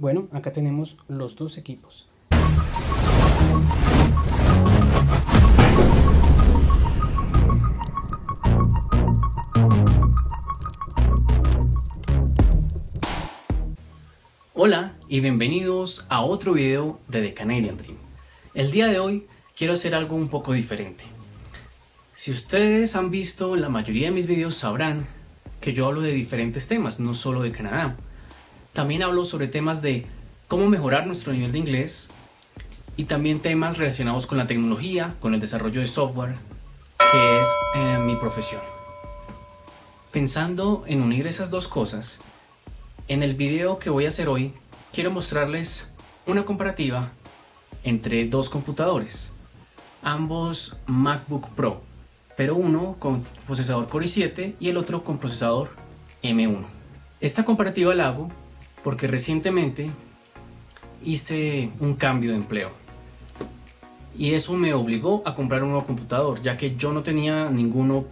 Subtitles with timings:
[0.00, 2.08] Bueno, acá tenemos los dos equipos.
[14.54, 17.96] Hola y bienvenidos a otro video de The Canadian Dream.
[18.54, 19.26] El día de hoy
[19.56, 21.02] quiero hacer algo un poco diferente.
[22.14, 25.04] Si ustedes han visto la mayoría de mis videos sabrán
[25.60, 27.96] que yo hablo de diferentes temas, no solo de Canadá.
[28.72, 30.06] También hablo sobre temas de
[30.46, 32.10] cómo mejorar nuestro nivel de inglés
[32.96, 36.34] y también temas relacionados con la tecnología, con el desarrollo de software,
[37.12, 38.60] que es eh, mi profesión.
[40.10, 42.22] Pensando en unir esas dos cosas,
[43.08, 44.52] en el video que voy a hacer hoy,
[44.92, 45.92] quiero mostrarles
[46.26, 47.10] una comparativa
[47.84, 49.34] entre dos computadores,
[50.02, 51.82] ambos MacBook Pro,
[52.36, 55.70] pero uno con procesador Core i7 y el otro con procesador
[56.22, 56.64] M1.
[57.20, 58.30] Esta comparativa la hago
[58.88, 59.90] porque recientemente
[61.04, 62.70] hice un cambio de empleo
[64.16, 68.06] y eso me obligó a comprar un nuevo computador ya que yo no tenía ninguno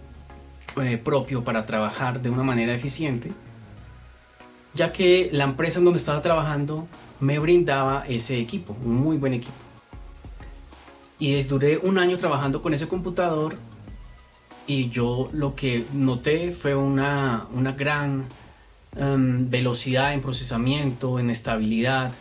[0.79, 3.31] eh, propio para trabajar de una manera eficiente
[4.75, 6.87] ya que la empresa en donde estaba trabajando
[7.19, 9.57] me brindaba ese equipo, un muy buen equipo.
[11.17, 13.55] Y duré un año trabajando con ese computador
[14.67, 18.25] y yo lo que noté fue una, una gran
[18.95, 22.11] em, velocidad en procesamiento, en estabilidad,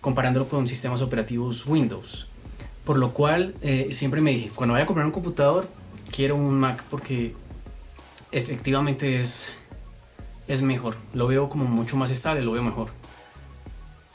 [0.00, 2.28] comparándolo con sistemas operativos Windows.
[2.84, 5.68] Por lo cual eh, siempre me dije, cuando vaya a comprar un computador,
[6.10, 7.34] quiero un Mac porque
[8.32, 9.52] efectivamente es
[10.48, 10.96] es mejor.
[11.14, 12.88] Lo veo como mucho más estable, lo veo mejor.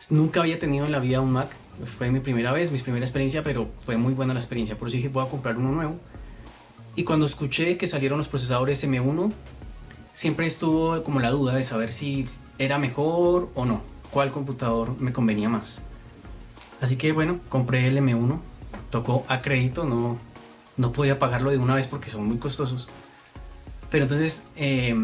[0.10, 1.50] Nunca había tenido en la vida un Mac.
[1.86, 4.78] Fue mi primera vez, mi primera experiencia, pero fue muy buena la experiencia.
[4.78, 6.00] Por eso dije, voy a comprar uno nuevo.
[6.96, 9.32] Y cuando escuché que salieron los procesadores M1,
[10.18, 13.84] siempre estuvo como la duda de saber si era mejor o no.
[14.10, 15.86] Cuál computador me convenía más.
[16.82, 18.40] Así que bueno, compré el M1.
[18.90, 20.18] Tocó a crédito, no,
[20.76, 22.88] no podía pagarlo de una vez porque son muy costosos.
[23.92, 24.96] Pero entonces eh,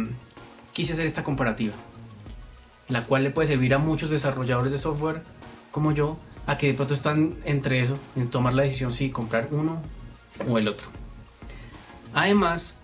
[0.72, 1.76] quise hacer esta comparativa,
[2.88, 5.22] la cual le puede servir a muchos desarrolladores de software
[5.70, 9.50] como yo, a que de pronto están entre eso, en tomar la decisión si comprar
[9.52, 9.80] uno
[10.50, 10.88] o el otro.
[12.16, 12.80] Además,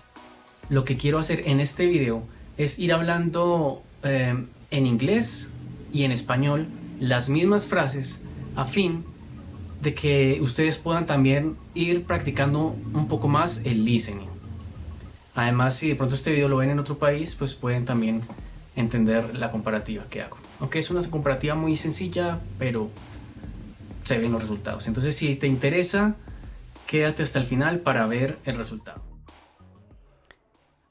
[0.69, 2.23] lo que quiero hacer en este video
[2.57, 4.35] es ir hablando eh,
[4.71, 5.51] en inglés
[5.91, 6.67] y en español
[6.99, 8.23] las mismas frases
[8.55, 9.03] a fin
[9.81, 14.27] de que ustedes puedan también ir practicando un poco más el listening.
[15.35, 18.21] Además, si de pronto este video lo ven en otro país, pues pueden también
[18.75, 20.37] entender la comparativa que hago.
[20.59, 22.89] Aunque es una comparativa muy sencilla, pero
[24.03, 24.87] se ven los resultados.
[24.87, 26.15] Entonces, si te interesa,
[26.87, 29.08] quédate hasta el final para ver el resultado.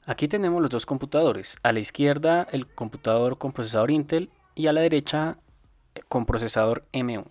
[0.09, 1.59] Aquí tenemos los dos computadores.
[1.61, 5.37] A la izquierda el computador con procesador Intel y a la derecha
[6.07, 7.27] con procesador M1.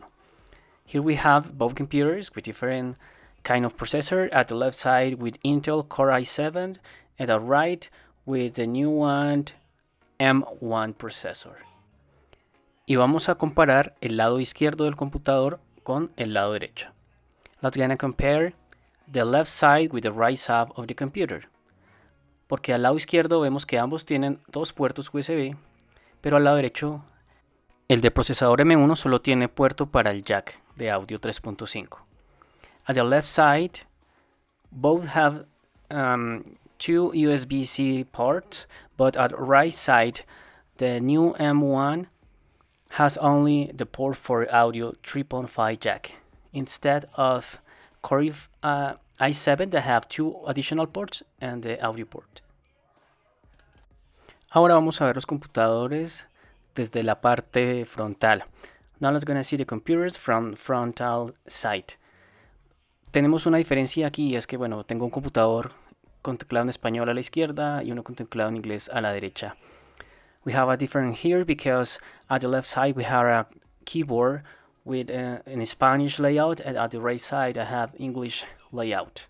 [0.86, 2.96] Here we have both computers with different
[3.42, 4.30] kind of processor.
[4.32, 6.78] At the left side with Intel Core i7
[7.18, 7.90] at the right
[8.24, 9.46] with the new one
[10.20, 11.56] M1 processor.
[12.86, 16.90] Y vamos a comparar el lado izquierdo del computador con el lado derecho.
[17.60, 18.54] Let's gonna compare
[19.10, 21.48] the left side with the right side of the computer.
[22.48, 25.54] Porque al lado izquierdo vemos que ambos tienen dos puertos USB,
[26.20, 27.04] pero al lado derecho
[27.88, 31.98] el de procesador M1 solo tiene puerto para el jack de audio 3.5.
[32.86, 33.86] At the left side,
[34.70, 35.46] both have
[35.90, 38.66] um, two USB-C ports,
[38.98, 40.24] but at right side,
[40.76, 42.08] the new M1
[42.90, 46.16] has only the port for audio 3.5 jack
[46.52, 47.60] instead of
[48.02, 48.32] Core
[48.62, 52.42] uh, i7 that have two additional ports and the audio port.
[54.50, 56.26] Ahora vamos a ver los computadores
[56.74, 58.44] desde la parte frontal.
[59.00, 61.96] Now let's gonna see the computers from frontal side.
[63.10, 65.72] Tenemos una diferencia aquí, es que bueno, tengo un computador
[66.22, 69.12] con teclado en español a la izquierda y uno con teclado en inglés a la
[69.12, 69.56] derecha.
[70.44, 71.98] We have a difference here because
[72.28, 73.46] at the left side we have a
[73.84, 74.42] keyboard
[74.84, 79.28] with uh, an Spanish layout and at the right side I have English layout.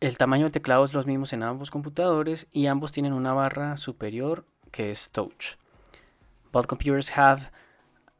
[0.00, 3.76] El tamaño del teclado es los mismos en ambos computadores y ambos tienen una barra
[3.76, 5.56] superior que es touch.
[6.52, 7.50] Both computers have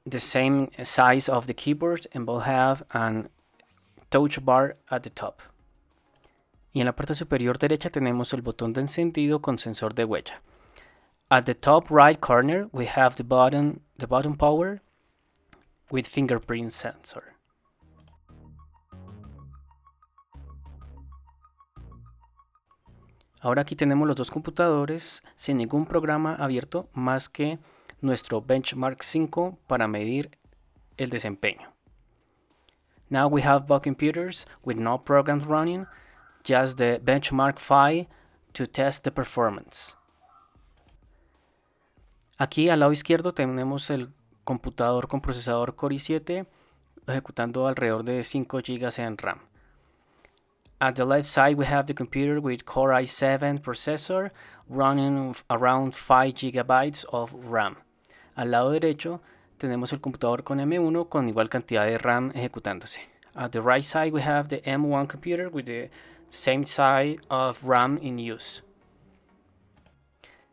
[0.08, 3.29] the same size of the keyboard and both have an
[4.11, 5.41] touch bar at the top.
[6.73, 10.40] Y en la parte superior derecha tenemos el botón de encendido con sensor de huella.
[11.29, 14.81] At the top right corner we have the button, the button power
[15.90, 17.34] with fingerprint sensor.
[23.44, 27.58] Ahora aquí tenemos los dos computadores sin ningún programa abierto más que
[28.00, 30.38] nuestro benchmark 5 para medir
[30.96, 31.70] el desempeño.
[33.11, 35.87] Now we have both computers with no programs running,
[36.43, 38.08] just the benchmark 5
[38.55, 39.94] to test the performance.
[42.38, 44.08] Aquí al lado izquierdo tenemos el
[44.44, 46.47] computador con procesador Core i7
[47.06, 49.54] ejecutando alrededor de 5 GB en RAM.
[50.81, 54.31] At the left side we have the computer with Core i7 processor
[54.69, 57.76] running around 5 GB of RAM.
[58.37, 59.21] Al lado derecho
[59.59, 63.00] tenemos el computador con M1 con igual cantidad de RAM ejecutándose.
[63.35, 65.91] At the right side we have the M1 computer with the
[66.29, 68.62] same size of RAM in use.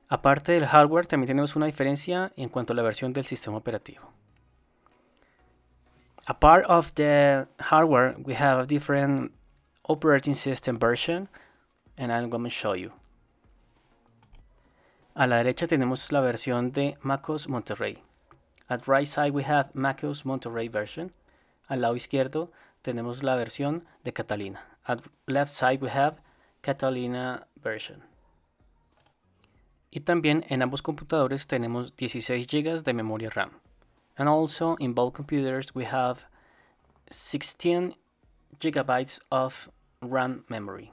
[0.10, 4.12] Aparte del hardware, también tenemos una diferencia en cuanto a la versión del sistema operativo.
[6.28, 9.32] Apart of the hardware, we have different
[9.92, 11.28] operating system version,
[11.98, 12.92] and I'm going to show you.
[15.14, 17.98] A la derecha tenemos la versión de MacOS Monterrey.
[18.70, 21.12] At right side we have MacOS Monterrey version.
[21.70, 22.50] Al lado izquierdo
[22.84, 24.62] tenemos la versión de Catalina.
[24.88, 26.16] At left side we have
[26.62, 28.04] Catalina version.
[29.92, 33.52] Y también en ambos computadores tenemos 16 GB de memoria RAM.
[34.18, 36.24] And also in both computers we have
[37.10, 37.96] 16
[38.62, 39.70] GB of
[40.02, 40.92] RAM memory.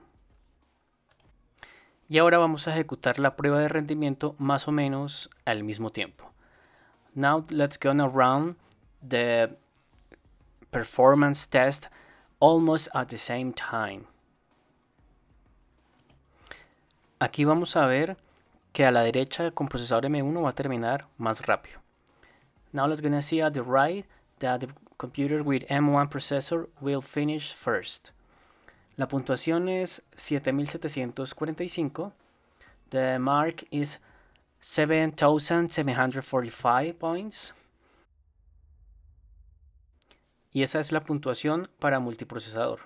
[2.10, 6.31] Y ahora vamos a ejecutar la prueba de rendimiento más o menos al mismo tiempo.
[7.14, 8.56] Now let's gonna run
[9.06, 9.56] the
[10.70, 11.87] performance test
[12.40, 14.05] almost at the same time.
[17.19, 18.16] Aquí vamos a ver
[18.72, 21.81] que a la derecha con procesador M1 va a terminar más rápido.
[22.72, 24.06] Now let's gonna see at the right
[24.38, 24.69] that the
[24.99, 28.12] computer with M1 processor will finish first.
[28.98, 32.12] La puntuación es 7745.
[32.90, 34.00] The mark is
[34.60, 37.54] 7745 points.
[40.52, 42.80] Y esa es la puntuación para multiprocesador.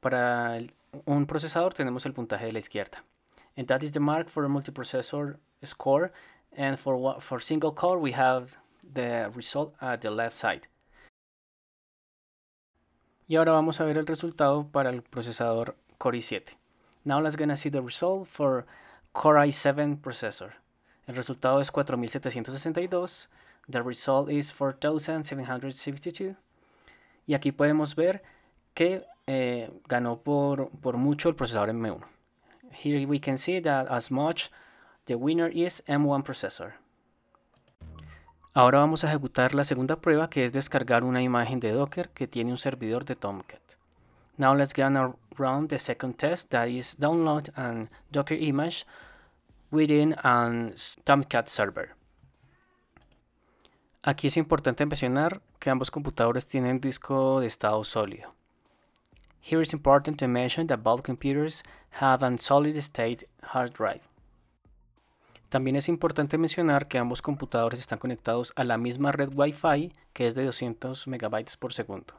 [0.00, 0.58] Para
[1.06, 3.02] un procesador tenemos el puntaje de la izquierda.
[3.58, 6.12] and that is the mark for a multiprocessor score
[6.56, 8.56] and for for single core we have
[8.94, 10.68] the result at the left side
[13.28, 16.56] y ahora vamos a ver el resultado para el procesador Core i7
[17.04, 18.66] now let's gonna see the result for
[19.12, 20.54] Core i7 processor.
[21.06, 23.28] El resultado es 4762
[23.70, 26.36] the result is 4762
[27.26, 28.22] y aquí podemos ver
[28.74, 32.00] que eh, ganó por, por mucho el procesador M1
[32.72, 34.50] Here we can see that as much
[35.06, 36.74] the winner is M1 processor.
[38.58, 42.26] Ahora vamos a ejecutar la segunda prueba que es descargar una imagen de Docker que
[42.26, 43.62] tiene un servidor de Tomcat.
[44.36, 44.90] Now let's get
[45.36, 48.84] run the second test that is download an Docker image
[49.70, 50.72] within a
[51.04, 51.94] Tomcat server.
[54.02, 58.34] Aquí es importante mencionar que ambos computadores tienen disco de estado sólido.
[59.40, 61.62] Here it's important to mention that both computers
[62.00, 64.07] have a solid state hard drive.
[65.48, 70.26] También es importante mencionar que ambos computadores están conectados a la misma red Wi-Fi que
[70.26, 72.14] es de 200 MB por segundo.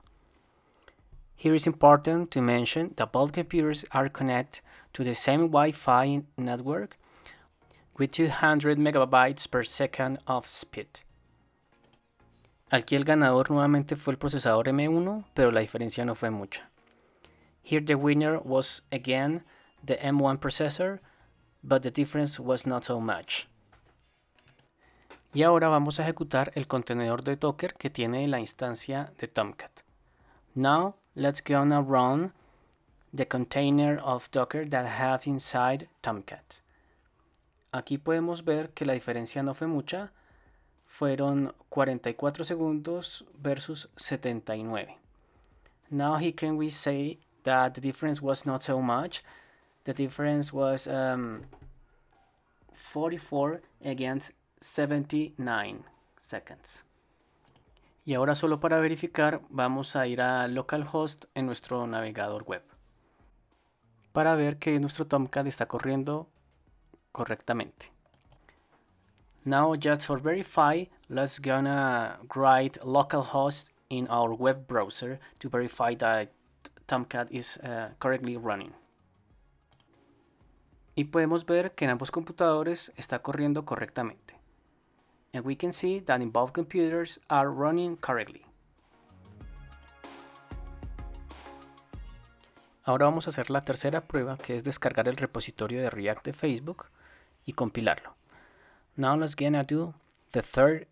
[1.35, 4.61] Here it's important to mention that both computers are connected
[4.93, 6.97] to the same Wi-Fi network
[7.97, 10.87] with 200 MB per second of speed.
[12.71, 16.69] Aquí el ganador nuevamente fue el procesador M1, pero la diferencia no fue mucha.
[17.63, 19.43] Here the winner was again
[19.83, 20.99] the M1 processor,
[21.63, 23.47] but the difference was not so much.
[25.33, 29.83] Y ahora vamos a ejecutar el contenedor de Docker que tiene la instancia de Tomcat.
[30.55, 32.33] Now let's go and run
[33.13, 36.61] the container of Docker that have inside Tomcat.
[37.71, 40.11] Aquí podemos ver que la diferencia no fue mucha,
[40.87, 44.97] fueron 44 segundos versus 79.
[45.91, 49.23] Now here can we say that the difference was not so much.
[49.83, 51.43] The difference was um,
[52.73, 55.83] 44 against 79
[56.17, 56.83] seconds.
[58.05, 62.63] Y ahora solo para verificar vamos a ir a localhost en nuestro navegador web
[64.13, 66.27] para ver que nuestro Tomcat está corriendo
[67.11, 67.91] correctamente.
[69.45, 76.31] Now just for verify, let's gonna write localhost in our web browser to verify that
[76.87, 78.73] Tomcat is uh, currently running.
[80.99, 84.37] Y podemos ver que en ambos computadores está corriendo correctamente.
[85.31, 88.45] And we can see that in both computers are running correctly.
[92.83, 96.33] Ahora vamos a hacer la tercera prueba que es descargar el repositorio de React de
[96.33, 96.87] Facebook
[97.45, 98.17] y compilarlo.
[98.97, 99.93] Now let's gonna do
[100.33, 100.85] the third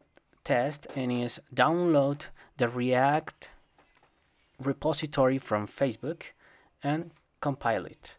[0.44, 3.50] test and is download the React
[4.58, 6.28] repository from Facebook
[6.82, 7.12] and
[7.42, 8.18] compile it.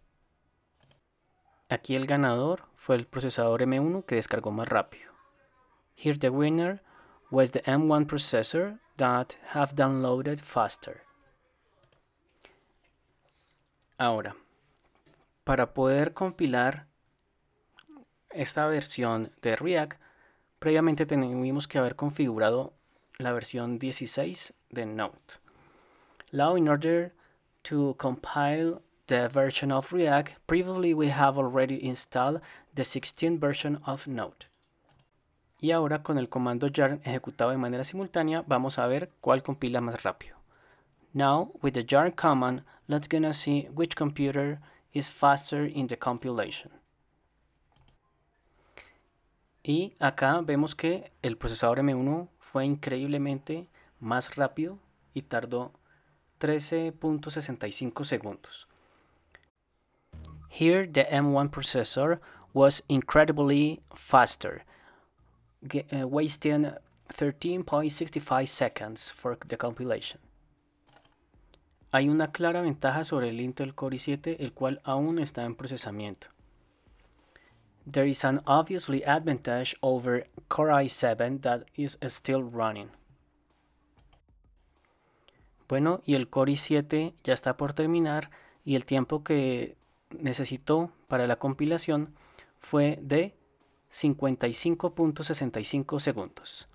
[1.70, 5.12] Aquí el ganador fue el procesador M1 que descargó más rápido.
[5.96, 6.82] Here the winner
[7.30, 11.02] was the M1 processor that have downloaded faster.
[13.98, 14.36] Ahora,
[15.44, 16.86] para poder compilar
[18.30, 20.00] esta versión de React,
[20.58, 22.72] previamente teníamos que haber configurado
[23.18, 25.40] la versión 16 de Node.
[26.30, 27.12] Now, in order
[27.62, 32.40] to compile the version of React, previously we have already installed
[32.74, 34.46] the 16 version of Node.
[35.60, 39.80] Y ahora con el comando yarn ejecutado de manera simultánea, vamos a ver cuál compila
[39.80, 40.36] más rápido.
[41.12, 44.60] Now, with the yarn command, let's gonna see which computer
[44.92, 46.70] is faster in the compilation.
[49.62, 53.68] Y acá vemos que el procesador M1 fue increíblemente
[54.00, 54.78] más rápido
[55.12, 55.72] y tardó
[56.40, 58.68] 13.65 segundos.
[60.48, 62.18] Here the M1 processor
[62.52, 64.64] was incredibly faster,
[65.62, 66.72] uh, wasting
[67.12, 70.18] 13.65 seconds for the compilation.
[71.92, 76.28] Hay una clara ventaja sobre el Intel Core i7, el cual aún está en procesamiento.
[77.86, 82.90] There is an obviously advantage over Core i7 that is still running.
[85.66, 88.30] Bueno, y el Core i7 ya está por terminar
[88.64, 89.76] y el tiempo que
[90.10, 92.14] necesitó para la compilación
[92.58, 93.34] fue de
[93.90, 96.68] 55.65 segundos.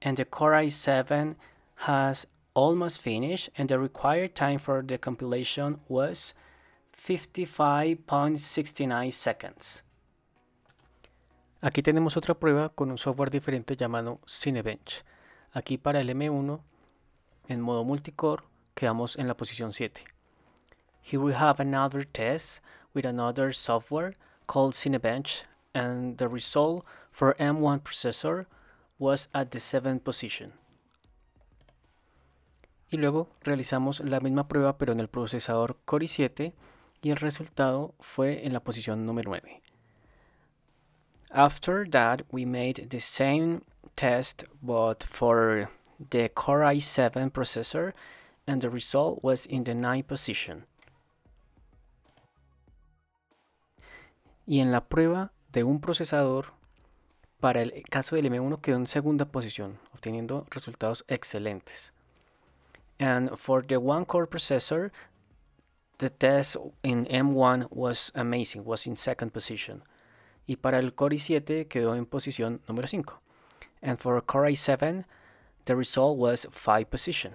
[0.00, 1.36] And the Core i7
[1.86, 6.34] has almost finished and the required time for the compilation was
[6.96, 9.84] 55.69 seconds.
[11.60, 15.04] Aquí tenemos otra prueba con un software diferente llamado Cinebench.
[15.52, 16.60] Aquí para el M1
[17.48, 18.44] en modo multicore
[18.74, 20.17] quedamos en la posición 7.
[21.08, 22.60] Here we have another test
[22.92, 24.12] with another software
[24.46, 28.44] called Cinebench and the result for M1 processor
[28.98, 30.52] was at the 7th position.
[32.92, 36.52] Y luego realizamos la misma prueba pero en el procesador Core i7
[37.00, 39.62] y el resultado fue en la posición número 9.
[41.30, 43.62] After that we made the same
[43.96, 45.70] test but for
[46.10, 47.94] the Core i7 processor
[48.46, 50.66] and the result was in the 9th position.
[54.48, 56.54] Y en la prueba de un procesador
[57.38, 61.92] para el caso del M1 quedó en segunda posición, obteniendo resultados excelentes.
[62.98, 64.90] And for the one core processor,
[65.98, 69.82] the test in M1 was amazing, was in second position.
[70.46, 73.20] Y para el Core i7 quedó en posición número 5.
[73.82, 75.04] And for Core i7,
[75.66, 77.34] the result was 5 position.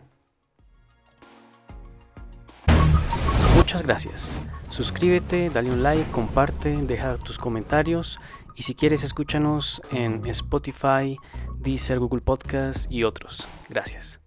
[3.73, 4.37] Muchas gracias.
[4.69, 8.19] Suscríbete, dale un like, comparte, deja tus comentarios
[8.55, 11.17] y si quieres escúchanos en Spotify,
[11.57, 13.47] Deezer, Google Podcast y otros.
[13.69, 14.22] Gracias.